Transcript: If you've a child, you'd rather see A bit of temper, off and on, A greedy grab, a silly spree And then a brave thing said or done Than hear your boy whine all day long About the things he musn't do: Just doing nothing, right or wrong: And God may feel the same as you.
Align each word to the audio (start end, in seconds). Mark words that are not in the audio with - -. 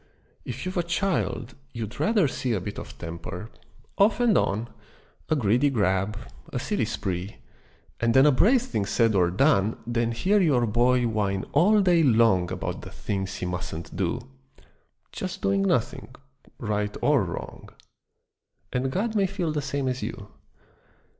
If 0.45 0.65
you've 0.65 0.77
a 0.79 0.81
child, 0.81 1.53
you'd 1.73 1.99
rather 1.99 2.27
see 2.27 2.53
A 2.53 2.59
bit 2.59 2.79
of 2.79 2.97
temper, 2.97 3.51
off 3.99 4.19
and 4.19 4.35
on, 4.35 4.67
A 5.29 5.35
greedy 5.35 5.69
grab, 5.69 6.17
a 6.51 6.57
silly 6.57 6.85
spree 6.85 7.35
And 7.99 8.15
then 8.15 8.25
a 8.25 8.31
brave 8.31 8.63
thing 8.63 8.87
said 8.87 9.13
or 9.13 9.29
done 9.29 9.77
Than 9.85 10.11
hear 10.11 10.39
your 10.41 10.65
boy 10.65 11.05
whine 11.05 11.45
all 11.51 11.81
day 11.81 12.01
long 12.01 12.51
About 12.51 12.81
the 12.81 12.89
things 12.89 13.35
he 13.35 13.45
musn't 13.45 13.95
do: 13.95 14.19
Just 15.11 15.43
doing 15.43 15.61
nothing, 15.61 16.07
right 16.57 16.97
or 17.03 17.23
wrong: 17.23 17.69
And 18.73 18.91
God 18.91 19.13
may 19.13 19.27
feel 19.27 19.51
the 19.51 19.61
same 19.61 19.87
as 19.87 20.01
you. 20.01 20.29